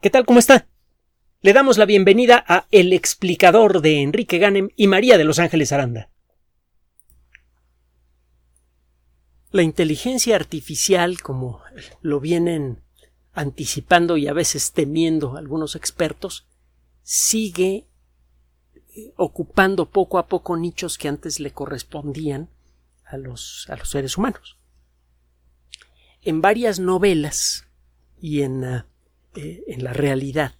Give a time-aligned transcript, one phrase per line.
[0.00, 0.26] ¿Qué tal?
[0.26, 0.68] ¿Cómo está?
[1.40, 5.72] Le damos la bienvenida a El explicador de Enrique Ganem y María de Los Ángeles
[5.72, 6.10] Aranda.
[9.52, 11.62] La inteligencia artificial, como
[12.02, 12.82] lo vienen
[13.32, 16.46] anticipando y a veces temiendo algunos expertos,
[17.02, 17.86] sigue
[18.94, 22.50] eh, ocupando poco a poco nichos que antes le correspondían
[23.06, 24.58] a los, a los seres humanos.
[26.20, 27.66] En varias novelas
[28.20, 28.86] y en ah,
[29.36, 30.54] eh, en la realidad.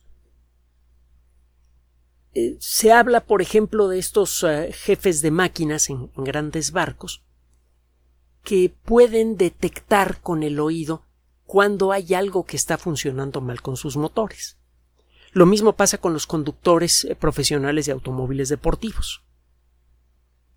[2.35, 7.23] Eh, se habla, por ejemplo, de estos eh, jefes de máquinas en, grandes barcos
[8.43, 11.03] que pueden detectar con el oído
[11.47, 14.59] cuando hay algo que está funcionando mal con sus motores.
[15.33, 19.25] Lo mismo pasa con los conductores profesionales de automóviles deportivos.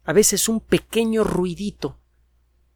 [0.04, 1.98] A veces un pequeño ruidito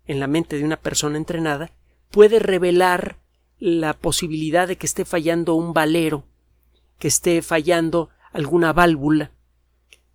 [0.06, 1.72] en la mente de una persona entrenada
[2.10, 3.23] puede revelar
[3.60, 6.26] la posibilidad de que esté fallando un valero,
[7.00, 9.32] que esté fallando alguna válvula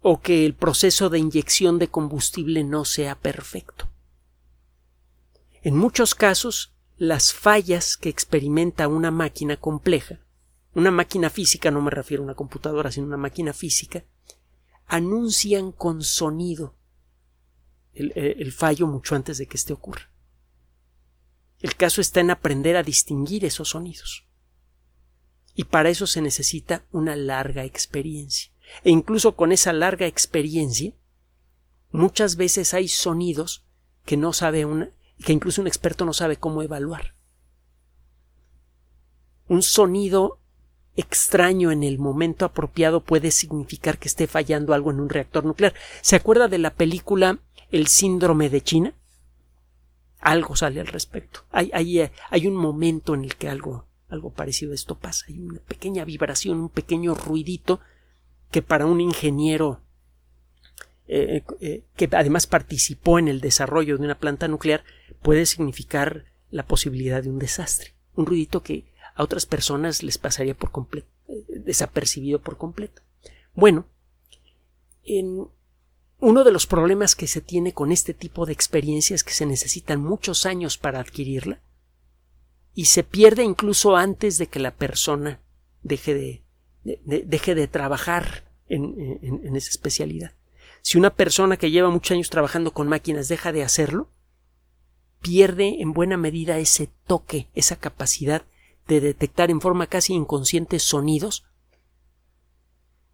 [0.00, 3.88] o que el proceso de inyección de combustible no sea perfecto.
[5.62, 10.20] En muchos casos, las fallas que experimenta una máquina compleja,
[10.74, 14.04] una máquina física, no me refiero a una computadora, sino una máquina física,
[14.86, 16.74] anuncian con sonido
[17.92, 20.10] el, el fallo mucho antes de que este ocurra.
[21.60, 24.26] El caso está en aprender a distinguir esos sonidos.
[25.54, 28.52] Y para eso se necesita una larga experiencia.
[28.84, 30.92] E incluso con esa larga experiencia,
[31.90, 33.64] muchas veces hay sonidos
[34.04, 34.90] que no sabe una,
[35.24, 37.14] que incluso un experto no sabe cómo evaluar.
[39.48, 40.40] Un sonido
[40.94, 45.74] extraño en el momento apropiado puede significar que esté fallando algo en un reactor nuclear.
[46.02, 47.38] ¿Se acuerda de la película
[47.70, 48.97] El síndrome de China?
[50.20, 51.44] Algo sale al respecto.
[51.50, 55.26] Hay, eh, hay, un momento en el que algo, algo parecido a esto pasa.
[55.28, 57.80] Hay una pequeña vibración, un pequeño ruidito
[58.50, 59.82] que para un ingeniero
[61.06, 64.84] eh, eh, que además participó en el desarrollo de una planta nuclear
[65.22, 67.94] puede significar la posibilidad de un desastre.
[68.14, 71.08] Un ruidito que a otras personas les pasaría por completo,
[71.48, 73.02] desapercibido por completo.
[73.54, 73.86] Bueno,
[75.04, 75.48] en,
[76.20, 79.46] uno de los problemas que se tiene con este tipo de experiencia es que se
[79.46, 81.60] necesitan muchos años para adquirirla
[82.74, 85.40] y se pierde incluso antes de que la persona
[85.82, 86.42] deje de,
[87.04, 90.32] deje de trabajar en, en esa especialidad.
[90.82, 94.10] Si una persona que lleva muchos años trabajando con máquinas deja de hacerlo,
[95.20, 98.42] pierde en buena medida ese toque, esa capacidad
[98.86, 101.44] de detectar en forma casi inconsciente sonidos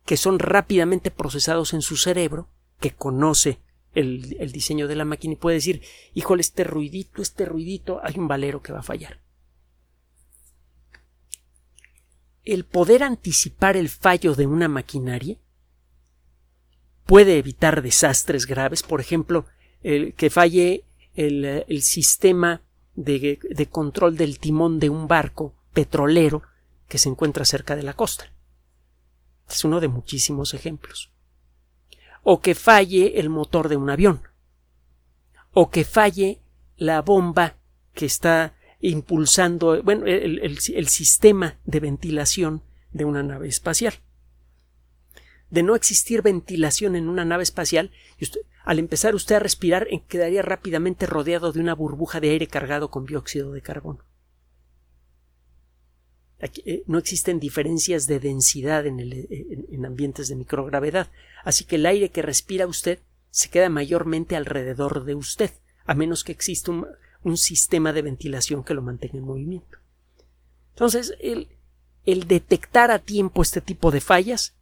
[0.04, 2.48] que son rápidamente procesados en su cerebro
[2.84, 3.60] que conoce
[3.94, 5.80] el, diseño de la máquina y puede decir,
[6.12, 9.22] híjole, este ruidito, este ruidito, hay un valero que va a fallar.
[12.44, 15.38] El poder anticipar el fallo de una maquinaria
[17.06, 19.46] puede evitar desastres graves, por ejemplo,
[19.82, 20.84] el que falle
[21.14, 22.60] el, sistema
[22.96, 26.42] de, de, control del timón de un barco petrolero
[26.86, 28.30] que se encuentra cerca de la costa.
[29.48, 31.13] Es uno de muchísimos ejemplos
[32.24, 34.22] o que falle el motor de un avión,
[35.52, 36.40] o que falle
[36.76, 37.56] la bomba
[37.92, 42.62] que está impulsando bueno, el, sistema de ventilación
[42.92, 43.94] de una nave espacial.
[45.50, 47.92] De no existir ventilación en una nave espacial,
[48.64, 53.04] al empezar usted a respirar quedaría rápidamente rodeado de una burbuja de aire cargado con
[53.04, 54.04] dióxido de carbono.
[56.40, 59.26] Eh, no existen diferencias de densidad en, eh,
[59.70, 61.10] en, ambientes de microgravedad,
[61.44, 62.98] así que el aire que respira usted
[63.30, 65.50] se queda mayormente alrededor de usted,
[65.84, 66.86] a menos que exista un,
[67.24, 69.78] un sistema de ventilación que lo mantenga en movimiento.
[70.70, 71.48] Entonces, el,
[72.04, 74.54] el detectar a tiempo este tipo de fallas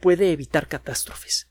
[0.00, 1.48] puede evitar catástrofes.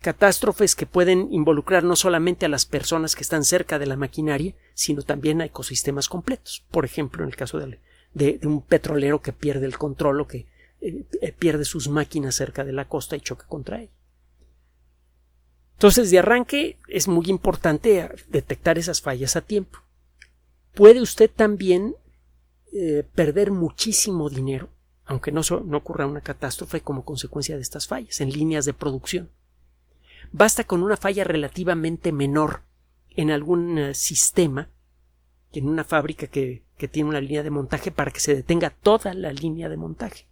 [0.00, 4.54] Catástrofes que pueden involucrar no solamente a las personas que están cerca de la maquinaria,
[4.74, 6.64] sino también a ecosistemas completos.
[6.70, 7.80] Por ejemplo, en el caso del,
[8.12, 10.46] de, un petrolero que pierde el control o que
[10.80, 13.90] eh, eh, pierde sus máquinas cerca de la costa y choca contra él.
[15.76, 19.78] Entonces, de arranque es muy importante eh, detectar esas fallas a tiempo.
[20.74, 21.94] Puede usted también
[23.14, 24.68] perder muchísimo dinero,
[25.06, 25.40] aunque no,
[25.72, 29.30] ocurra una catástrofe como consecuencia de estas fallas en líneas de producción.
[30.30, 32.60] Basta con una falla relativamente menor
[33.10, 34.68] en algún sistema,
[35.52, 39.32] en una fábrica que tiene una línea de montaje para que se detenga toda la
[39.32, 40.26] línea de montaje.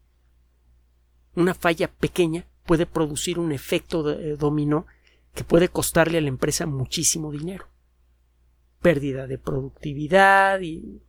[1.36, 4.86] Una falla pequeña puede producir un efecto eh, dominó
[5.34, 7.66] que puede costarle a la empresa muchísimo dinero.
[8.80, 11.02] Pérdida de productividad y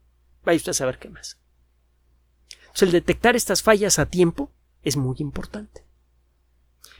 [0.44, 1.39] vaya usted a saber qué más.
[2.74, 4.51] Sea, el detectar estas fallas a tiempo
[4.83, 5.86] es muy importante.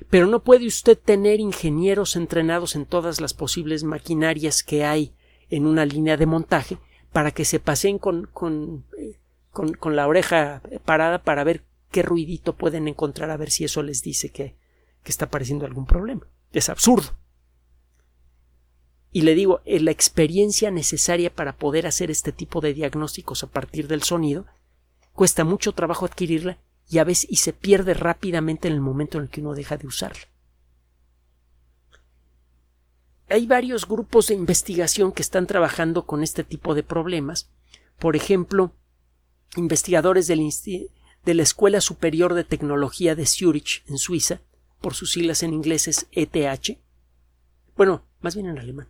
[0.10, 5.14] Pero no puede usted tener ingenieros entrenados en todas las posibles maquinarias que hay
[5.50, 6.78] en una línea de montaje
[7.12, 9.18] para que se pasen con, con, eh,
[9.52, 14.02] con, la oreja parada para ver qué ruidito pueden encontrar a ver si eso les
[14.02, 14.56] dice que,
[15.04, 16.28] que está apareciendo algún problema.
[16.56, 17.10] Es absurdo.
[19.12, 23.90] Y le digo, la experiencia necesaria para poder hacer este tipo de diagnósticos a partir
[23.90, 24.46] del sonido
[25.12, 26.58] cuesta mucho trabajo adquirirla
[26.90, 29.76] y a veces y se pierde rápidamente en el momento en el que uno deja
[29.76, 30.24] de usarla.
[33.28, 37.50] Hay varios grupos de investigación que están trabajando con este tipo de problemas.
[38.00, 38.72] Por ejemplo,
[39.58, 40.50] investigadores del
[41.26, 44.40] de la Escuela Superior de Tecnología de Zurich, en Suiza,
[44.86, 46.78] por sus siglas en inglés es ETH.
[47.76, 48.88] Bueno, más bien en alemán.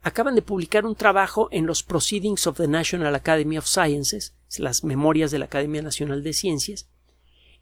[0.00, 4.84] Acaban de publicar un trabajo en los Proceedings of the National Academy of Sciences, las
[4.84, 6.88] memorias de la Academia Nacional de Ciencias,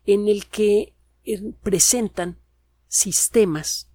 [0.04, 0.92] en el que
[1.24, 2.36] eh, presentan
[2.88, 3.88] sistemas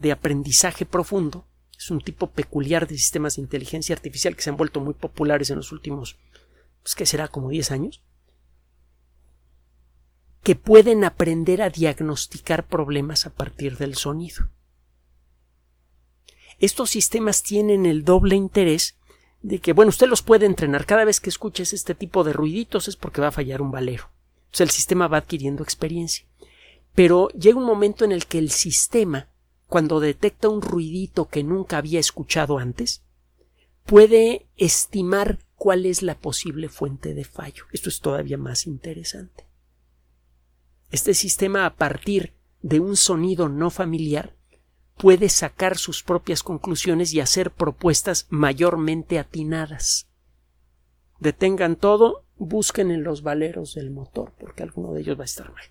[0.00, 1.46] de aprendizaje profundo.
[1.78, 5.48] Es un tipo peculiar de sistemas de inteligencia artificial que se han vuelto muy populares
[5.50, 6.18] en los últimos,
[6.82, 8.02] pues que será como 10 años,
[10.42, 14.48] que pueden aprender a diagnosticar problemas a partir del sonido.
[16.58, 18.96] Estos sistemas tienen el doble interés
[19.42, 20.86] de que, bueno, usted los puede entrenar.
[20.86, 24.10] Cada vez que escuches este tipo de ruiditos es porque va a fallar un valero.
[24.50, 26.26] Sea, el sistema va adquiriendo experiencia.
[26.94, 29.28] Pero llega un momento en el que el sistema,
[29.68, 33.02] cuando detecta un ruidito que nunca había escuchado antes,
[33.86, 37.64] puede estimar cuál es la posible fuente de fallo.
[37.72, 39.49] Esto es todavía más interesante.
[40.90, 44.36] Este sistema, a partir de un sonido no familiar,
[44.96, 50.08] puede sacar sus propias conclusiones y hacer propuestas mayormente atinadas.
[51.20, 55.52] Detengan todo busquen en los valeros del motor, porque alguno de ellos va a estar
[55.52, 55.64] mal.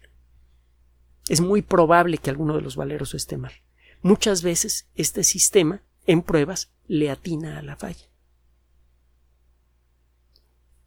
[1.28, 3.54] Es muy probable que alguno de los valeros esté mal.
[4.02, 8.08] Muchas veces este sistema, en pruebas, le atina a la falla.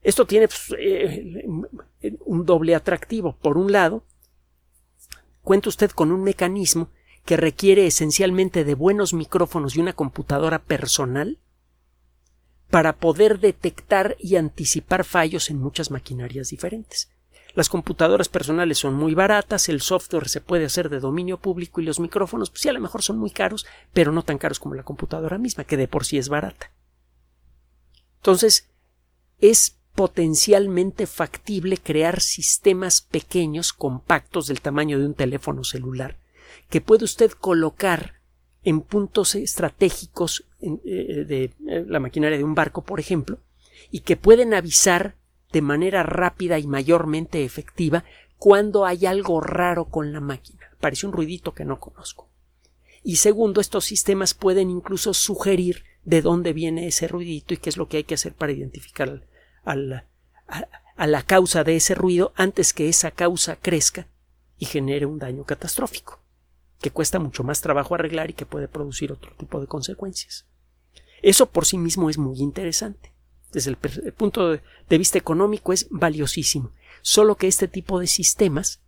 [0.02, 1.44] Esto tiene pues, eh,
[2.24, 3.36] un doble atractivo.
[3.36, 4.04] Por un lado,
[5.42, 6.88] cuenta usted con un mecanismo
[7.24, 11.38] que requiere esencialmente de buenos micrófonos y una computadora personal
[12.70, 17.10] para poder detectar y anticipar fallos en muchas maquinarias diferentes.
[17.54, 21.84] Las computadoras personales son muy baratas, el software se puede hacer de dominio público y
[21.84, 24.74] los micrófonos, pues sí, a lo mejor son muy caros, pero no tan caros como
[24.74, 26.72] la computadora misma, que de por sí es barata.
[28.16, 28.70] Entonces,
[29.38, 36.18] es potencialmente factible crear sistemas pequeños, compactos del tamaño de un teléfono celular,
[36.70, 38.14] que puede usted colocar
[38.64, 43.38] en puntos estratégicos eh, de eh, la maquinaria de un barco, por ejemplo,
[43.90, 45.16] y que pueden avisar
[45.52, 48.04] de manera rápida y mayormente efectiva
[48.38, 50.70] cuando hay algo raro con la máquina.
[50.80, 52.28] Parece un ruidito que no conozco.
[53.04, 57.76] Y segundo, estos sistemas pueden incluso sugerir de dónde viene ese ruidito y qué es
[57.76, 59.22] lo que hay que hacer para identificar
[59.64, 64.06] a la causa de ese ruido antes que esa causa crezca
[64.58, 66.22] y genere un daño catastrófico
[66.82, 70.44] que cuesta mucho más trabajo arreglar y que puede producir otro tipo de consecuencias.
[71.22, 73.12] Eso por sí mismo es muy interesante.
[73.52, 73.76] Desde el,
[74.12, 76.72] punto de vista económico es valiosísimo.
[77.00, 78.80] Solo que este tipo de sistemas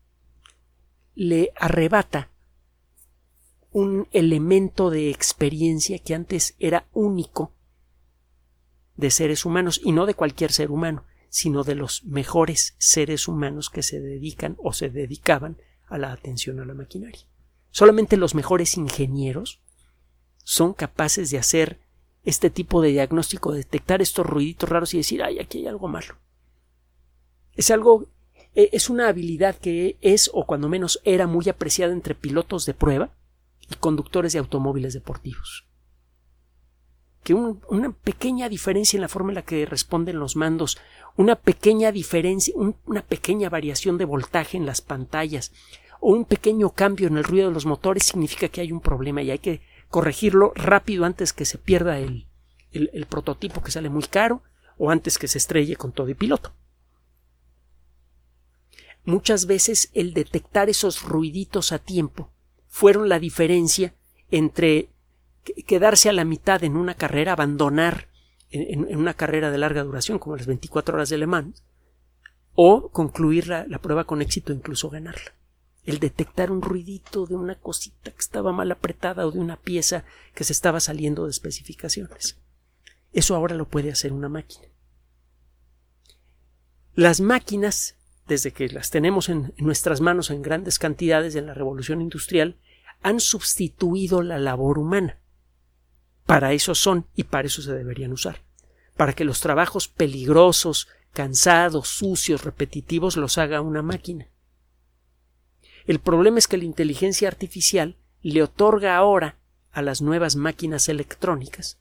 [1.14, 2.30] le arrebata
[3.70, 7.52] un elemento de experiencia que antes era único
[8.96, 13.70] de seres humanos y no de cualquier ser humano, sino de los mejores seres humanos
[13.70, 17.26] que se dedican o se dedicaban a la atención a la maquinaria.
[17.70, 19.60] Solamente los mejores ingenieros
[20.44, 21.80] son capaces de hacer
[22.24, 26.16] este tipo de diagnóstico, detectar estos ruiditos raros y decir, ay, aquí hay algo malo.
[27.52, 28.08] Es algo,
[28.54, 32.74] e, es una habilidad que es, o cuando menos era muy apreciada entre pilotos de
[32.74, 33.14] prueba
[33.68, 35.66] y conductores de automóviles deportivos.
[37.24, 40.78] Que una pequeña diferencia en la forma en la que responden los mandos,
[41.16, 42.54] una pequeña diferencia,
[42.84, 45.50] una pequeña variación de voltaje en las pantallas,
[46.00, 49.22] o un pequeño cambio en el ruido de los motores significa que hay un problema
[49.22, 52.28] y hay que corregirlo rápido antes que se pierda el,
[52.72, 54.42] el, prototipo que sale muy caro
[54.76, 56.52] o antes que se estrelle con todo y piloto.
[59.04, 62.30] Muchas veces el detectar esos ruiditos a tiempo
[62.66, 63.94] fueron la diferencia
[64.30, 64.90] entre
[65.66, 68.08] quedarse a la mitad en una carrera, abandonar
[68.50, 71.62] en, una carrera de larga duración como las 24 horas de Le Mans,
[72.54, 75.34] o concluir la prueba con éxito e incluso ganarla
[75.84, 80.04] el detectar un ruidito de una cosita que estaba mal apretada o de una pieza
[80.34, 82.38] que se estaba saliendo de especificaciones.
[83.12, 84.66] Eso ahora lo puede hacer una máquina.
[86.94, 92.00] Las máquinas desde que las tenemos en, nuestras manos en grandes cantidades en la revolución
[92.00, 92.56] industrial,
[93.02, 95.18] han sustituido la labor humana.
[96.26, 98.42] Para eso son y para eso se deberían usar.
[98.96, 104.28] Para que los trabajos peligrosos, cansados, sucios, repetitivos los haga una máquina.
[105.86, 109.36] El problema es que la inteligencia artificial le otorga ahora
[109.70, 111.78] a las nuevas máquinas electrónicas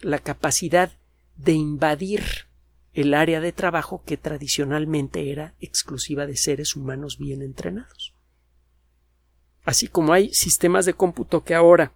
[0.00, 0.92] la capacidad
[1.36, 2.22] de invadir
[2.94, 8.14] el área de trabajo que tradicionalmente era exclusiva de seres humanos bien entrenados.
[9.64, 11.92] Así como hay sistemas de cómputo que ahora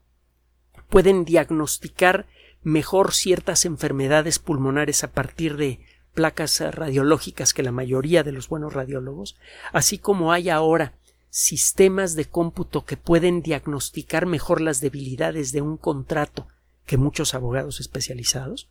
[0.89, 2.27] pueden diagnosticar
[2.63, 5.81] mejor ciertas enfermedades pulmonares a partir de
[6.15, 9.37] placas radiológicas que la mayoría de los buenos radiólogos,
[9.73, 10.95] así como hay ahora
[11.31, 16.49] sistemas de cómputo que pueden diagnosticar mejor las debilidades de un contrato
[16.87, 18.71] que muchos abogados especializados,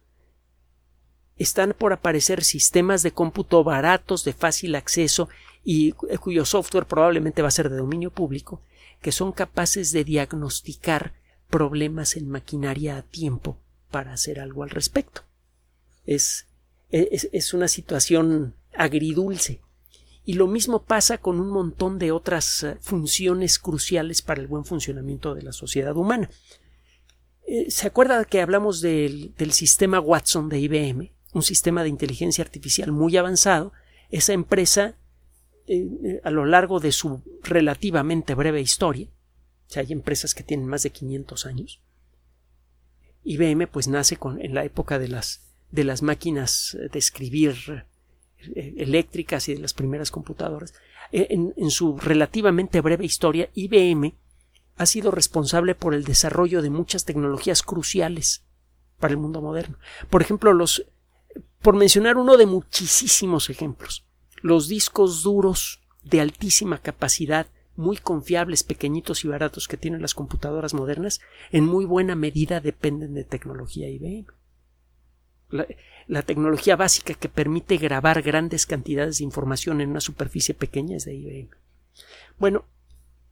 [1.37, 5.29] están por aparecer sistemas de cómputo baratos, de fácil acceso
[5.63, 8.61] y cuyo software probablemente va a ser de dominio público,
[9.01, 11.13] que son capaces de diagnosticar
[11.49, 13.57] problemas en maquinaria a tiempo
[13.91, 15.21] para hacer algo al respecto.
[16.05, 16.47] Es,
[16.89, 19.61] es, es una situación agridulce
[20.25, 24.65] y lo mismo pasa con un montón de otras eh, funciones cruciales para el buen
[24.65, 26.29] funcionamiento de la sociedad humana.
[27.47, 31.11] Eh, ¿Se acuerda que hablamos del, sistema Watson de IBM?
[31.33, 33.71] Un sistema de inteligencia artificial muy avanzado.
[34.09, 34.97] Esa empresa,
[35.67, 39.07] eh, a lo largo de su relativamente breve historia,
[39.79, 41.81] hay empresas que tienen más de 500 años,
[43.23, 45.41] IBM pues nace con, en la época de las,
[45.71, 47.85] de las máquinas de escribir
[48.55, 50.73] eléctricas y de las primeras computadoras,
[51.11, 54.15] eh, en, su relativamente breve historia, IBM
[54.77, 58.43] ha sido responsable por el desarrollo de muchas tecnologías cruciales
[58.99, 59.77] para el mundo moderno.
[60.09, 60.85] Por ejemplo, los,
[61.61, 64.05] por mencionar uno de muchísimos ejemplos,
[64.41, 70.73] los discos duros de altísima capacidad, muy confiables, pequeñitos y baratos que tienen las computadoras
[70.73, 74.27] modernas, en muy buena medida dependen de tecnología IBM
[76.07, 81.05] la tecnología básica que permite grabar grandes cantidades de información en una superficie pequeña es
[81.05, 81.49] de IBM.
[82.37, 82.65] Bueno,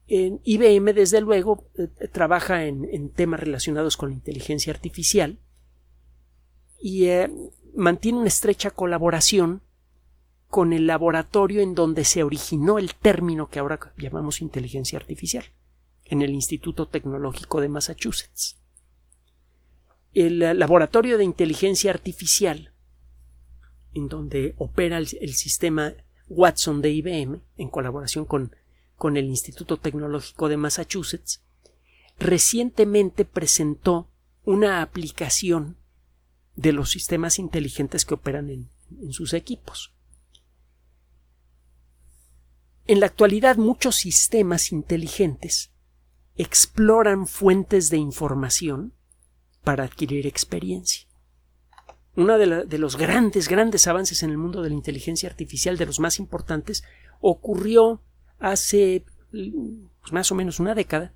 [0.07, 5.39] en IBM, desde luego, eh, trabaja en, temas relacionados con la inteligencia artificial
[6.79, 7.31] y eh,
[7.75, 9.61] mantiene una estrecha colaboración
[10.53, 15.45] con el laboratorio en donde se originó el término que ahora llamamos inteligencia artificial,
[16.05, 18.57] en el Instituto Tecnológico de Massachusetts
[20.13, 22.71] el laboratorio de inteligencia artificial,
[23.93, 25.93] en donde opera el, sistema
[26.27, 28.55] Watson de IBM, en colaboración con,
[28.95, 31.41] con el Instituto Tecnológico de Massachusetts,
[32.19, 34.07] recientemente presentó
[34.45, 35.77] una aplicación
[36.55, 38.69] de los sistemas inteligentes que operan en,
[39.01, 39.93] en, sus equipos.
[42.85, 45.71] En la actualidad muchos sistemas inteligentes
[46.35, 48.93] exploran fuentes de información
[49.63, 51.07] para adquirir experiencia.
[52.15, 55.99] Uno de, los grandes, grandes avances en el mundo de la inteligencia artificial, de los
[55.99, 56.83] más importantes,
[57.21, 58.03] ocurrió
[58.37, 61.13] hace pues, más o menos una década,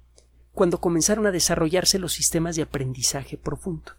[0.53, 3.91] cuando comenzaron a desarrollarse los sistemas de aprendizaje profundo.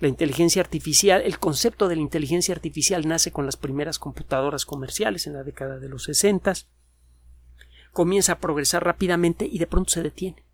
[0.00, 5.26] La inteligencia artificial, el concepto de la inteligencia artificial nace con las primeras computadoras comerciales
[5.26, 6.66] en la década de los sesentas,
[7.92, 10.44] comienza a progresar rápidamente y de pronto se detiene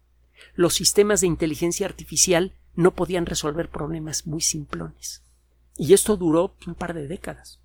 [0.55, 5.23] los sistemas de inteligencia artificial no podían resolver problemas muy simplones.
[5.77, 7.61] Y esto duró un par de décadas.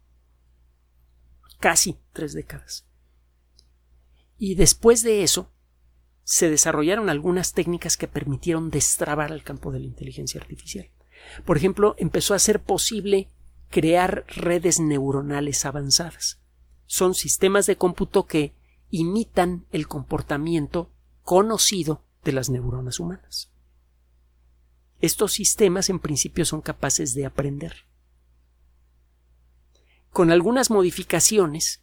[1.60, 2.86] Casi tres décadas.
[4.38, 5.52] Y después de eso,
[6.24, 10.90] se desarrollaron algunas técnicas que permitieron destrabar el campo de la inteligencia artificial.
[11.46, 13.30] Por ejemplo, empezó a ser posible
[13.70, 16.40] crear redes neuronales avanzadas.
[16.86, 18.54] Son sistemas de cómputo que
[18.90, 20.92] imitan el comportamiento
[21.24, 23.50] conocido de las neuronas humanas.
[25.00, 27.86] Estos sistemas en principio son capaces de aprender.
[30.12, 31.82] Con algunas modificaciones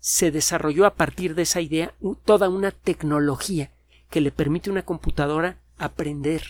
[0.00, 3.72] se desarrolló a partir de esa idea toda una tecnología
[4.10, 6.42] que le permite a una computadora aprender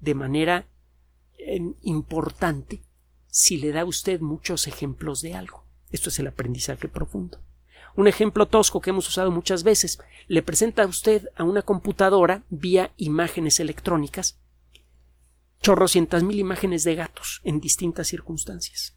[0.00, 0.66] de manera
[1.82, 2.82] importante
[3.26, 5.64] si le da a usted muchos ejemplos de algo.
[5.90, 7.38] Esto es el aprendizaje profundo.
[7.96, 9.98] Un ejemplo tosco que hemos usado muchas veces.
[10.26, 14.38] Le presenta a usted a una computadora vía imágenes electrónicas
[15.60, 18.96] chorrocientas mil imágenes de gatos en distintas circunstancias.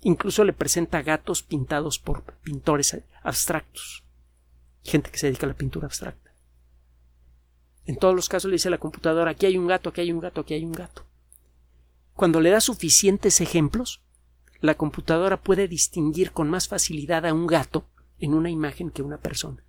[0.00, 4.04] Incluso le presenta gatos pintados por pintores abstractos.
[4.84, 6.32] Gente que se dedica a la pintura abstracta.
[7.84, 10.12] En todos los casos le dice a la computadora aquí hay un gato, aquí hay
[10.12, 11.05] un gato, aquí hay un gato.
[12.16, 14.02] Cuando le da suficientes ejemplos,
[14.60, 17.84] la computadora puede distinguir con más facilidad a un gato
[18.18, 19.62] en una imagen que una persona.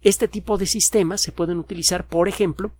[0.00, 2.70] Este tipo de sistemas se pueden utilizar, por ejemplo,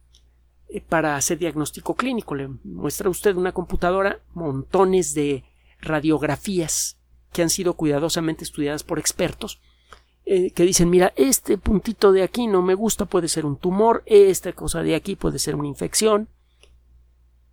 [0.68, 2.36] eh, para hacer diagnóstico clínico.
[2.36, 5.44] Le muestra usted una computadora montones de
[5.80, 6.96] radiografías
[7.32, 9.60] que han sido cuidadosamente estudiadas por expertos
[10.24, 14.04] eh, que dicen mira este puntito de aquí no me gusta puede ser un tumor
[14.06, 16.28] esta cosa de aquí puede ser una infección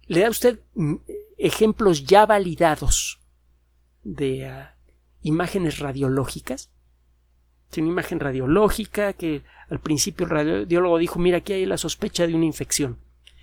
[0.10, 0.96] le da usted mm,
[1.38, 3.22] ejemplos ya validados
[4.04, 4.76] de ah,
[5.22, 6.70] imágenes radiológicas
[7.78, 12.36] una imagen radiológica que al principio el radiólogo dijo mira aquí hay la sospecha de
[12.36, 12.98] una infección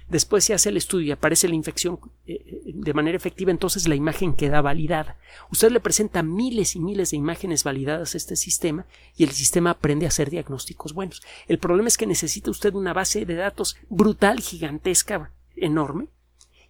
[0.08, 3.88] después se hace el estudio y aparece la infección eh, eh, de manera efectiva, entonces
[3.88, 5.16] la imagen queda validada.
[5.50, 9.70] Usted le presenta miles y miles de imágenes validadas a este sistema y el sistema
[9.70, 11.22] aprende a hacer diagnósticos buenos.
[11.48, 16.08] El problema es que necesita usted una base de datos brutal, gigantesca, enorme,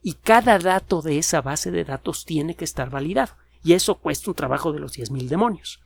[0.07, 3.35] y cada dato de esa base de datos tiene que estar validado.
[3.65, 5.83] Y eso cuesta un trabajo de los diez mil demonios.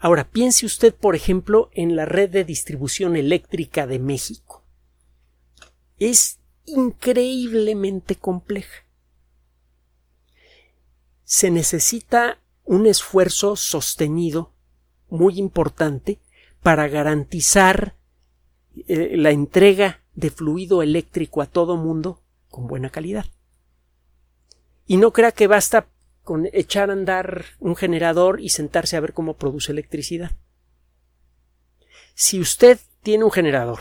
[0.00, 4.64] Ahora, piense usted, por ejemplo, en la red de distribución eléctrica de México
[5.96, 8.84] es increíblemente compleja.
[11.22, 14.50] Se necesita un esfuerzo sostenido
[15.08, 16.18] muy importante
[16.64, 17.94] para garantizar
[18.88, 22.23] eh, la entrega de fluido eléctrico a todo mundo
[22.54, 23.26] con buena calidad.
[24.86, 25.88] Y no crea que basta
[26.22, 30.30] con echar a andar un generador y sentarse a ver cómo produce electricidad.
[32.14, 33.80] Si usted tiene un generador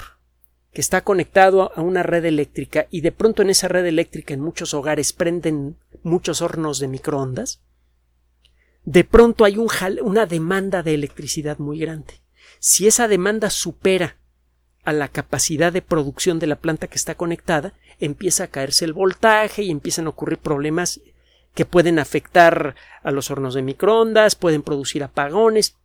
[0.71, 4.39] que está conectado a una red eléctrica y de pronto en esa red eléctrica en
[4.39, 7.61] muchos hogares prenden muchos hornos de microondas,
[8.85, 9.69] de pronto hay un
[10.01, 12.23] una demanda de electricidad muy grande.
[12.57, 14.17] Si esa demanda supera
[14.83, 18.93] a la capacidad de producción de la planta que está conectada, empieza a caerse el
[18.93, 21.01] voltaje y empiezan a ocurrir problemas
[21.53, 25.75] que pueden afectar a los hornos de microondas, pueden producir apagones,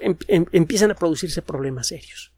[0.00, 2.32] em, em, empiezan a producirse problemas serios.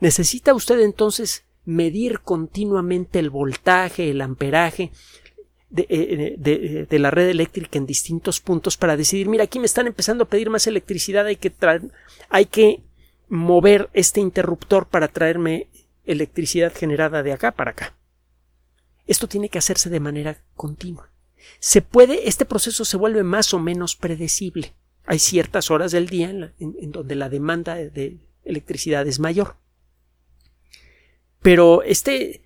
[0.00, 4.90] Necesita usted entonces medir continuamente el voltaje, el amperaje
[5.74, 10.24] eh, de, la red eléctrica en distintos puntos para decidir, mira, aquí me están empezando
[10.24, 11.52] a pedir más electricidad, hay que,
[12.28, 12.82] hay que
[13.32, 15.70] mover este interruptor para traerme
[16.04, 17.96] electricidad generada de acá para acá.
[19.06, 21.10] Esto tiene que hacerse de manera continua.
[21.58, 24.74] Se puede, este proceso se vuelve más o menos predecible.
[25.06, 29.56] Hay ciertas horas del día en donde la demanda de electricidad es mayor.
[31.40, 32.42] Pero este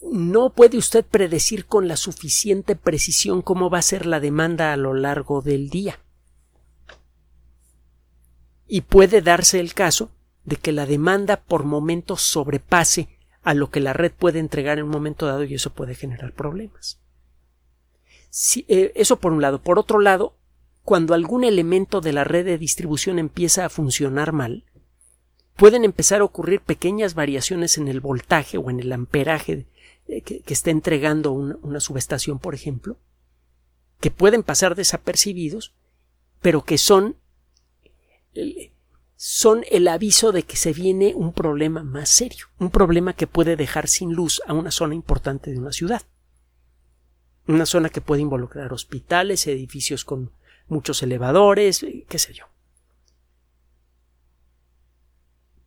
[0.00, 4.76] no puede usted predecir con la suficiente precisión cómo va a ser la demanda a
[4.76, 5.98] lo largo del día.
[8.68, 10.10] Y puede darse el caso
[10.44, 13.08] de que la demanda por momentos sobrepase
[13.42, 16.32] a lo que la red puede entregar en un momento dado y eso puede generar
[16.32, 17.00] problemas.
[18.68, 19.62] Eh, eso por un lado.
[19.62, 20.36] Por otro lado,
[20.82, 24.64] cuando algún elemento de la red de distribución empieza a funcionar mal,
[25.56, 29.66] pueden empezar a ocurrir pequeñas variaciones en el voltaje o en el amperaje
[30.06, 32.96] que, está entregando una, subestación, por ejemplo,
[34.00, 35.74] que pueden pasar desapercibidos,
[36.40, 37.16] pero que son,
[39.16, 43.56] son el aviso de que se viene un problema más serio, un problema que puede
[43.56, 46.02] dejar sin luz a una zona importante de una ciudad.
[47.46, 50.30] Una zona que puede involucrar hospitales, edificios con
[50.68, 52.44] muchos elevadores, qué sé yo.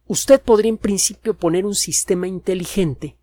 [0.06, 3.18] Usted podría en principio poner un sistema inteligente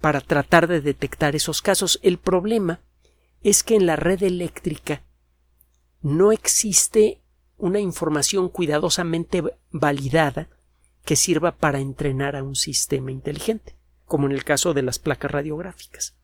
[0.00, 1.98] para tratar de detectar esos casos.
[2.02, 2.80] El problema
[3.42, 5.02] es que en la red eléctrica
[6.02, 7.22] no existe
[7.58, 10.48] una información cuidadosamente validada
[11.04, 15.30] que sirva para entrenar a un sistema inteligente, como en el caso de las placas
[15.30, 16.16] radiográficas.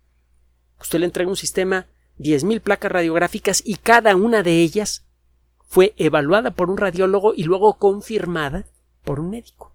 [0.81, 1.87] Usted le entrega un sistema
[2.19, 5.07] 10.000 placas radiográficas y cada una de ellas
[5.69, 8.67] fue evaluada por un radiólogo y luego confirmada
[9.05, 9.75] por un médico.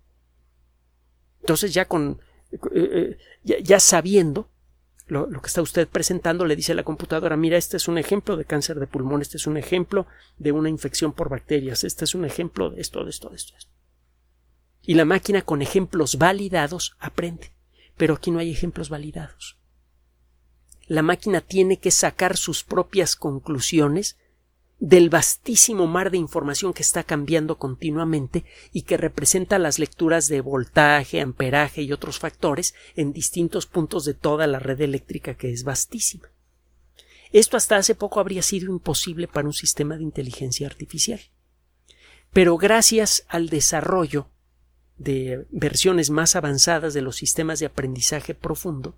[1.40, 2.20] Entonces ya con
[2.52, 4.50] eh, eh, ya, sabiendo
[5.08, 8.36] lo, que está usted presentando, le dice a la computadora, mira, este es un ejemplo
[8.36, 10.06] de cáncer de pulmón, este es un ejemplo
[10.38, 13.54] de una infección por bacterias, este es un ejemplo de esto, de esto, de esto.
[13.54, 13.72] De esto.
[14.84, 17.52] Y la máquina con ejemplos validados aprende.
[17.98, 19.58] Pero aquí no hay ejemplos validados.
[20.86, 24.18] La máquina tiene que sacar sus propias conclusiones
[24.80, 30.42] del vastísimo mar de información que está cambiando continuamente y que representa las lecturas de
[30.42, 35.64] voltaje, amperaje y otros factores en distintos puntos de toda la red eléctrica que es
[35.64, 36.30] vastísima.
[37.32, 41.20] Esto hasta hace poco habría sido imposible para un sistema de inteligencia artificial.
[42.32, 44.30] Pero gracias al desarrollo
[44.98, 48.98] de versiones más avanzadas de los sistemas de aprendizaje profundo,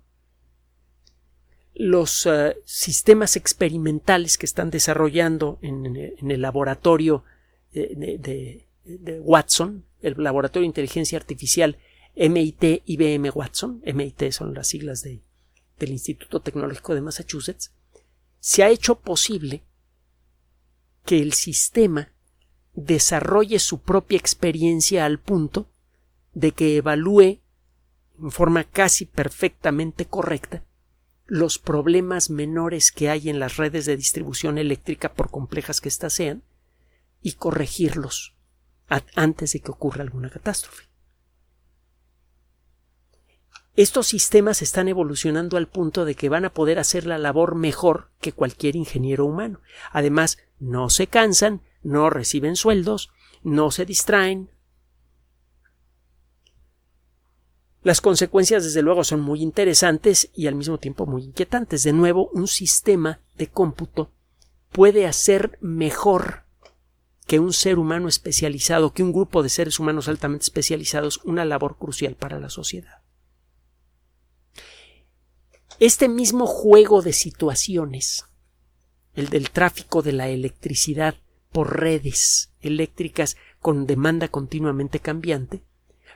[1.74, 7.24] los uh, sistemas experimentales que están desarrollando en, el laboratorio
[7.72, 11.78] de, de, Watson, el laboratorio de inteligencia artificial
[12.16, 15.22] MIT IBM Watson, MIT son las siglas de,
[15.78, 17.72] del Instituto Tecnológico de Massachusetts,
[18.40, 19.62] se ha hecho posible
[21.04, 22.12] que el sistema
[22.74, 25.68] desarrolle su propia experiencia al punto
[26.32, 27.40] de que evalúe
[28.20, 30.64] en forma casi perfectamente correcta
[31.30, 36.12] los problemas menores que hay en las redes de distribución eléctrica, por complejas que éstas
[36.12, 36.42] sean,
[37.22, 38.34] y corregirlos
[39.14, 40.88] antes de que ocurra alguna catástrofe.
[43.76, 48.10] Estos sistemas están evolucionando al punto de que van a poder hacer la labor mejor
[48.20, 49.60] que cualquier ingeniero humano.
[49.92, 53.12] Además, no se cansan, no reciben sueldos,
[53.44, 54.50] no se distraen,
[57.82, 61.82] Las consecuencias, desde luego, son muy interesantes y al mismo tiempo muy inquietantes.
[61.82, 64.12] De nuevo, un sistema de cómputo
[64.70, 66.44] puede hacer mejor
[67.26, 71.78] que un ser humano especializado, que un grupo de seres humanos altamente especializados, una labor
[71.78, 73.02] crucial para la sociedad.
[75.78, 78.26] Este mismo juego de situaciones,
[79.14, 81.14] el del tráfico de la electricidad
[81.52, 85.62] por redes eléctricas con demanda continuamente cambiante,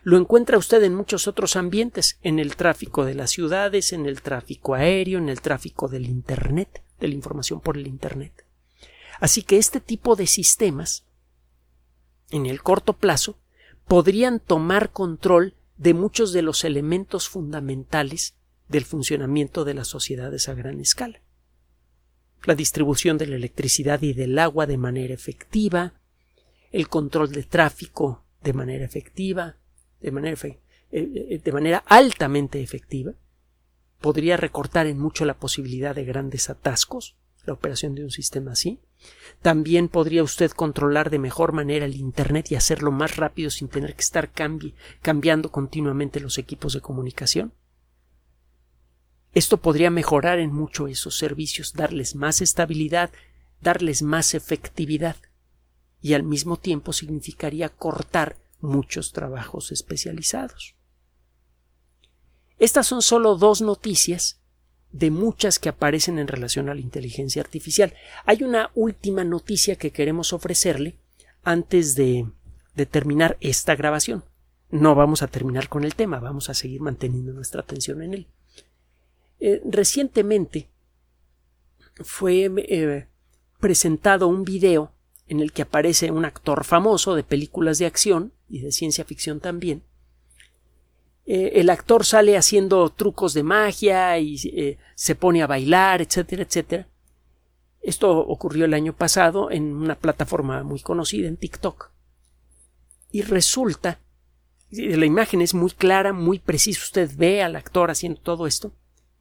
[0.04, 4.20] lo encuentra usted en muchos otros ambientes, en el tráfico de las ciudades, en el
[4.20, 8.44] tráfico aéreo, en el tráfico del Internet, de la información por el Internet.
[9.18, 11.04] Así que este tipo de sistemas,
[12.30, 13.38] en el corto plazo,
[13.88, 18.34] podrían tomar control de muchos de los elementos fundamentales
[18.68, 21.22] del funcionamiento de las sociedades a gran escala.
[22.44, 25.94] La distribución de la electricidad y del agua de manera efectiva,
[26.72, 29.56] el control de tráfico de manera efectiva,
[30.04, 30.58] de manera, eh,
[30.92, 33.12] eh, de manera altamente efectiva,
[34.00, 38.80] podría recortar en mucho la posibilidad de grandes atascos, la operación de un sistema así.
[39.40, 43.94] También podría usted controlar de mejor manera el Internet y hacerlo más rápido sin tener
[43.94, 44.30] que estar
[45.00, 47.54] cambiando continuamente los equipos de comunicación.
[49.32, 53.10] Esto podría mejorar en mucho esos servicios, darles más estabilidad,
[53.60, 55.16] darles más efectividad
[56.00, 60.74] y al mismo tiempo significaría cortar muchos trabajos especializados.
[62.58, 64.40] Estas son solo dos noticias
[64.94, 67.94] de muchas que aparecen en relación a la inteligencia artificial.
[68.26, 70.96] Hay una última noticia que queremos ofrecerle
[71.42, 72.26] antes de,
[72.90, 74.24] terminar esta grabación.
[74.70, 78.28] No vamos a terminar con el tema, vamos a seguir manteniendo nuestra atención en él.
[79.40, 80.70] Eh, recientemente
[81.96, 83.08] fue eh,
[83.60, 84.93] presentado un video
[85.26, 89.40] en el que aparece un actor famoso de películas de acción y de ciencia ficción
[89.40, 89.82] también.
[91.26, 96.42] Eh, el actor sale haciendo trucos de magia y eh, se pone a bailar, etcétera,
[96.42, 96.88] etcétera.
[97.80, 101.90] Esto ocurrió el año pasado en una plataforma muy conocida, en TikTok.
[103.10, 104.00] Y resulta,
[104.70, 108.74] la imagen es muy clara, muy precisa, usted ve al actor haciendo todo esto,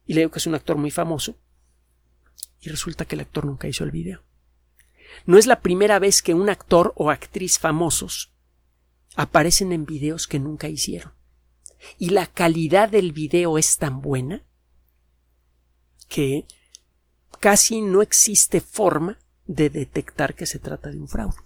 [0.06, 1.36] y le digo que es un actor muy famoso,
[2.60, 4.22] y resulta que el actor nunca hizo el video.
[5.26, 8.32] No es la primera vez que un actor o actriz famosos
[9.16, 11.12] aparecen en videos que nunca hicieron.
[11.98, 14.44] Y la calidad del video es tan buena
[16.08, 16.46] que
[17.40, 21.36] casi no existe forma de detectar que se trata de un fraude.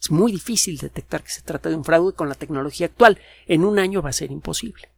[0.00, 3.18] Es muy difícil detectar que se trata de un fraude con la tecnología actual.
[3.46, 4.90] En un año va a ser imposible.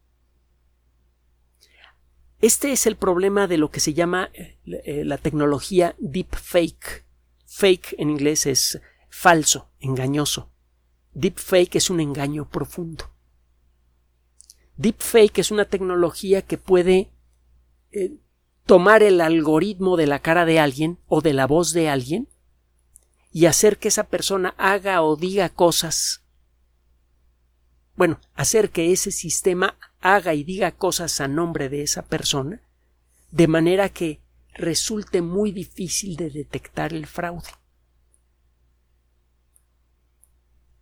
[2.41, 7.05] Este es el problema de lo que se llama eh, eh, la tecnología deepfake.
[7.51, 10.51] Fake en inglés es falso, engañoso.
[11.15, 13.11] Deepfake es un engaño profundo.
[14.77, 17.11] Deepfake es una tecnología que puede
[17.91, 18.19] eh,
[18.67, 22.29] tomar el algoritmo de la cara de alguien o de la voz de alguien
[23.33, 26.23] y hacer que esa persona haga o diga cosas.
[27.97, 32.61] Bueno, hacer que ese sistema haga y diga cosas a nombre de esa persona,
[33.31, 34.21] de manera que
[34.59, 37.49] resulte muy difícil de detectar el fraude.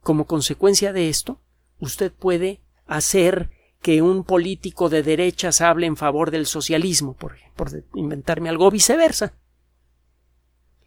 [0.00, 1.40] Como consecuencia de esto,
[1.78, 3.50] usted puede hacer
[3.82, 9.34] que un político de derechas hable en favor del socialismo, por, por inventarme algo, viceversa.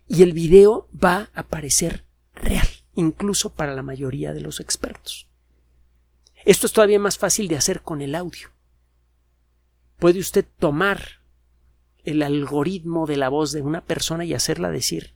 [0.08, 5.30] Y el video va a parecer real, incluso para la mayoría de los expertos.
[6.44, 8.50] Esto es todavía más fácil de hacer con el audio.
[9.98, 11.19] Puede usted tomar
[12.04, 15.14] el algoritmo de la voz de una persona y hacerla decir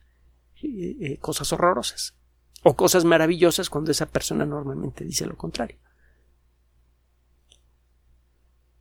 [0.62, 2.14] eh, eh, cosas horrorosas
[2.62, 5.78] o cosas maravillosas cuando esa persona normalmente dice lo contrario.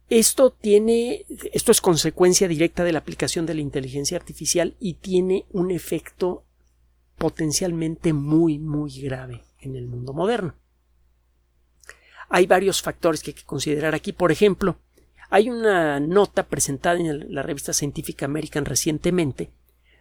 [0.09, 5.45] Esto tiene, esto es consecuencia directa de la aplicación de la inteligencia artificial y tiene
[5.51, 6.45] un efecto
[7.17, 10.55] potencialmente muy, muy grave en el mundo moderno.
[12.29, 14.11] Hay varios factores que hay que considerar aquí.
[14.11, 14.77] Por ejemplo,
[15.33, 19.49] hay una nota presentada en la revista Scientific American recientemente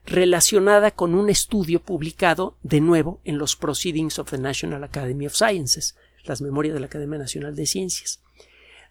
[0.04, 5.32] relacionada con un estudio publicado de nuevo en los Proceedings of the National Academy of
[5.32, 8.20] Sciences, las memorias de la Academia Nacional de Ciencias.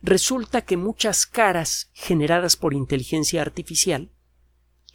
[0.01, 4.09] Resulta que muchas caras generadas por inteligencia artificial,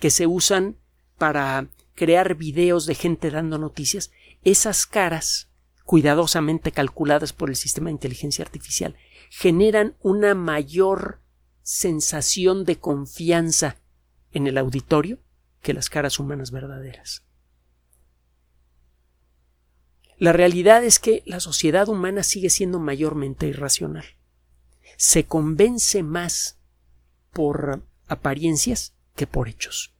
[0.00, 0.78] que se usan
[1.16, 4.10] para crear videos de gente dando noticias,
[4.42, 5.48] esas caras,
[5.84, 8.96] cuidadosamente calculadas por el sistema de inteligencia artificial,
[9.30, 11.20] generan una mayor
[11.66, 13.76] sensación de confianza
[14.30, 15.18] en el auditorio
[15.62, 17.24] que las caras humanas verdaderas.
[20.16, 24.04] La realidad es que la sociedad humana sigue siendo mayormente irracional.
[24.96, 26.60] Se convence más
[27.32, 29.92] por apariencias que por hechos.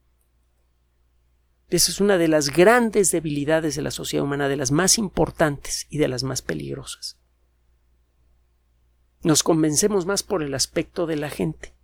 [1.69, 5.89] Esa es una de las grandes debilidades de la sociedad humana, de las más importantes
[5.91, 7.19] y de las más peligrosas.
[9.23, 11.75] Nos convencemos más por el aspecto de la gente.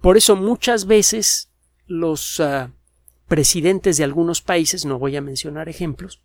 [0.00, 1.50] Por eso muchas veces
[1.86, 2.70] los ah,
[3.26, 6.20] presidentes de algunos países, no voy a mencionar ejemplos,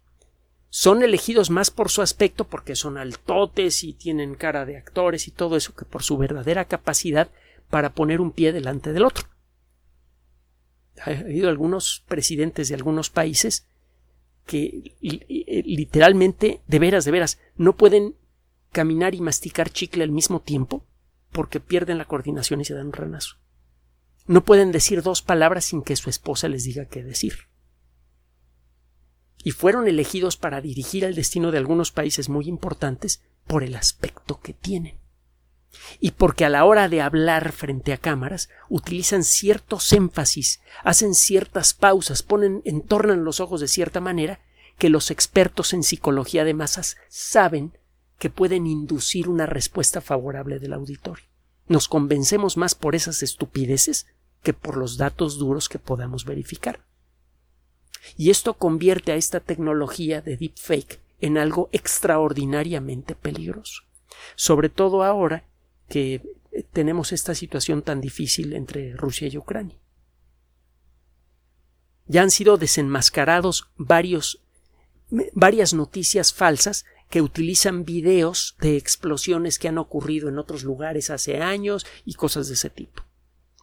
[0.69, 5.31] son elegidos más por su aspecto porque son altotes y tienen cara de actores y
[5.31, 7.29] todo eso que por su verdadera capacidad
[7.69, 9.27] para poner un pie delante del otro.
[11.01, 13.67] Ha habido algunos presidentes de algunos países
[14.45, 18.15] que literalmente, de veras, de veras, no pueden
[18.75, 20.85] caminar y masticar chicle al mismo tiempo
[21.31, 23.38] porque pierden la coordinación y se dan un renazo.
[24.27, 27.47] No pueden decir dos palabras sin que su esposa les diga qué decir.
[29.45, 34.41] Y fueron elegidos para dirigir el destino de algunos países muy importantes por el aspecto
[34.41, 34.99] que tienen.
[36.01, 41.73] Y porque a la hora de hablar frente a cámaras utilizan ciertos énfasis, hacen ciertas
[41.73, 44.41] pausas, ponen, entornan los ojos de cierta manera
[44.77, 47.77] que los expertos en psicología de masas saben
[48.25, 51.23] que pueden inducir una respuesta favorable del auditorio.
[51.67, 54.07] Nos convencemos más por esas estupideces
[54.41, 56.83] que por los datos duros que podamos verificar.
[58.17, 63.83] Y esto convierte a esta tecnología de deepfake en algo extraordinariamente peligroso,
[64.35, 65.43] sobre todo ahora
[65.88, 66.23] que
[66.73, 69.77] tenemos esta situación tan difícil entre Rusia y Ucrania.
[72.07, 74.41] Ya han sido desenmascarados varios,
[75.35, 81.41] varias noticias falsas que utilizan videos de explosiones que han ocurrido en otros lugares hace
[81.41, 83.03] años y cosas de ese tipo.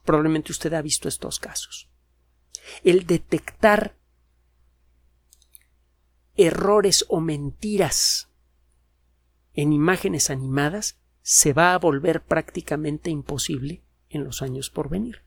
[0.05, 1.89] Probablemente usted ha visto estos casos.
[2.85, 3.97] El detectar
[6.37, 8.29] errores o mentiras
[9.55, 15.23] en imágenes animadas se va a volver prácticamente imposible en los años por venir.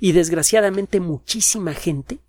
[0.00, 2.20] Y desgraciadamente muchísima gente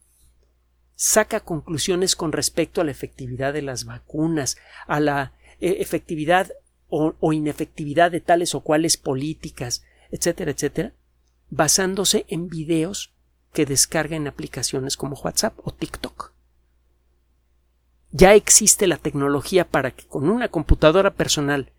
[0.96, 6.52] saca conclusiones con respecto a la efectividad de las vacunas, a la eh, efectividad
[6.88, 10.94] o, o inefectividad de tales o cuales políticas, etcétera, etcétera,
[11.50, 13.14] basándose en videos
[13.54, 16.34] que descarga en aplicaciones como WhatsApp o TikTok.
[18.12, 21.72] Ya existe la tecnología para que con una computadora personal,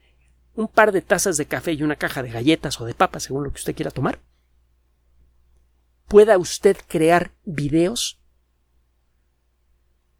[0.55, 3.45] un par de tazas de café y una caja de galletas o de papas, según
[3.45, 4.21] lo que usted quiera tomar,
[6.09, 8.21] pueda usted crear videos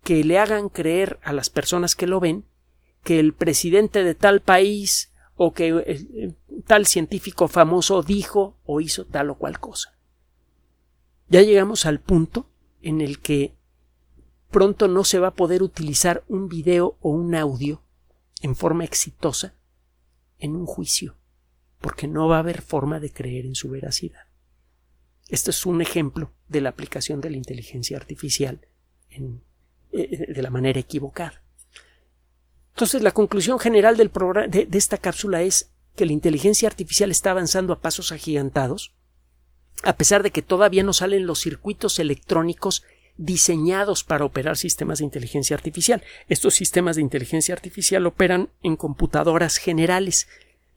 [0.07, 2.45] que le hagan creer a las personas que lo ven
[3.03, 6.33] que el presidente de tal país o que eh,
[6.65, 9.99] tal científico famoso dijo o hizo tal o cual cosa.
[11.29, 12.49] Ya llegamos al punto
[12.83, 13.57] en el que
[14.53, 17.83] pronto no se va a poder utilizar un video o un audio
[18.43, 19.57] en forma exitosa
[20.39, 21.17] en un juicio,
[21.81, 24.29] porque no va a haber forma de creer en su veracidad.
[25.29, 28.69] Este es un ejemplo de la aplicación de la inteligencia artificial
[29.11, 29.43] en,
[29.93, 31.43] eh, de la manera equivocada.
[32.75, 34.11] Entonces, la conclusión general del
[34.51, 38.95] de, de esta cápsula es que la inteligencia artificial está avanzando a pasos agigantados,
[39.83, 42.85] a pesar de que todavía no salen los circuitos electrónicos
[43.17, 46.03] diseñados para operar sistemas de inteligencia artificial.
[46.29, 50.29] Estos sistemas de inteligencia artificial operan en computadoras generales.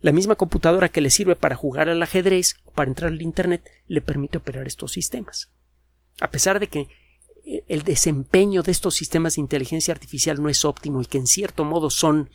[0.01, 3.69] La misma computadora que le sirve para jugar al ajedrez o para entrar al Internet
[3.87, 5.51] le permite operar estos sistemas.
[6.21, 6.87] A pesar de que
[7.67, 11.65] el desempeño de estos sistemas de inteligencia artificial no es óptimo y que en cierto
[11.65, 12.29] modo son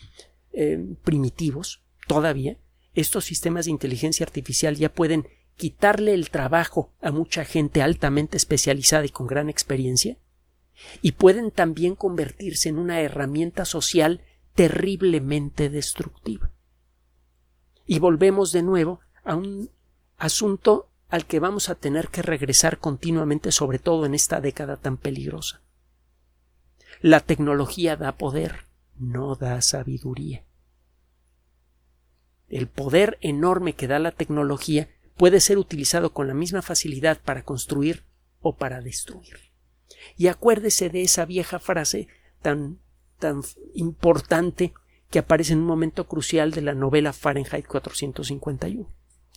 [0.53, 2.59] eh, primitivos todavía,
[2.95, 9.05] estos sistemas de inteligencia artificial ya pueden quitarle el trabajo a mucha gente altamente especializada
[9.05, 10.19] y con gran experiencia
[11.03, 14.23] y pueden también convertirse en una herramienta social
[14.55, 16.51] terriblemente destructiva.
[17.87, 19.71] Y volvemos de nuevo a un
[20.17, 24.97] asunto al que vamos a tener que regresar continuamente, sobre todo en esta década tan
[24.97, 25.61] peligrosa.
[27.01, 30.45] La tecnología da poder, no da sabiduría.
[32.49, 37.43] El poder enorme que da la tecnología puede ser utilizado con la misma facilidad para
[37.43, 38.05] construir
[38.41, 39.53] o para destruir.
[40.17, 42.09] Y acuérdese de esa vieja frase
[42.43, 42.79] tan,
[43.19, 43.43] tan
[43.75, 44.75] importante
[45.11, 48.89] que aparece en un momento crucial de la novela Fahrenheit 451.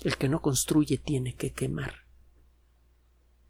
[0.04, 2.06] El que no construye tiene que quemar.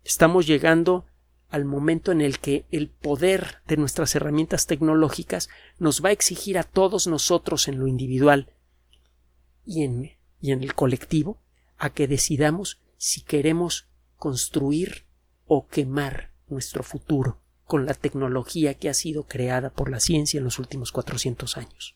[0.03, 1.05] Estamos llegando
[1.49, 6.57] al momento en el que el poder de nuestras herramientas tecnológicas nos va a exigir
[6.57, 8.53] a todos nosotros en lo individual
[9.65, 11.41] y en, y en el colectivo
[11.77, 15.05] a que decidamos si queremos construir
[15.45, 20.45] o quemar nuestro futuro con la tecnología que ha sido creada por la ciencia en
[20.45, 21.95] los últimos 400 años.